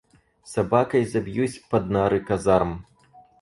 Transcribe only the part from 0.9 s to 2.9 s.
забьюсь под нары казарм!